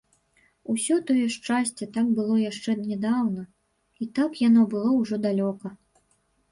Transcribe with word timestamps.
Усё 0.73 0.95
тое 1.09 1.25
шчасце 1.35 1.83
так 1.99 2.09
было 2.21 2.35
яшчэ 2.49 2.77
нядаўна 2.89 3.45
і 4.05 4.09
так 4.21 4.31
яно 4.49 4.61
было 4.75 4.89
ўжо 4.99 5.15
далёка. 5.29 5.67